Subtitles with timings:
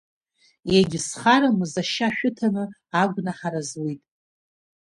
[0.77, 2.63] Егьзхарамыз ашьа шәыҭаны
[3.01, 4.01] агәнаҳара зуит.